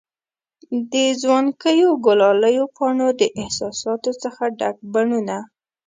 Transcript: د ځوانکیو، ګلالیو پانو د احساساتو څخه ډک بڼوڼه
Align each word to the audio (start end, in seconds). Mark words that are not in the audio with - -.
د 0.91 0.93
ځوانکیو، 1.21 1.89
ګلالیو 2.05 2.65
پانو 2.77 3.07
د 3.19 3.21
احساساتو 3.41 4.11
څخه 4.23 4.43
ډک 4.59 4.75
بڼوڼه 4.93 5.39